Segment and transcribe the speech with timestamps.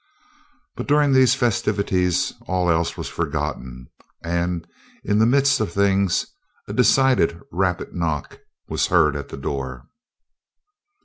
[0.75, 3.87] But during these festivities all else was forgotten,
[4.23, 4.67] and
[5.03, 6.25] in the midst of things
[6.67, 9.85] a decided, rapid knock was heard at the door.